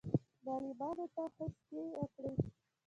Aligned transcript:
معلمانو 0.45 1.05
ته 1.15 1.23
خشکې 1.35 1.81
وکړې. 1.99 2.31